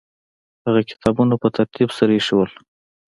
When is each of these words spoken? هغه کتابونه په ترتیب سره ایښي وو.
هغه 0.65 0.81
کتابونه 0.89 1.33
په 1.41 1.47
ترتیب 1.55 1.89
سره 1.97 2.11
ایښي 2.13 2.33
وو. 2.35 2.45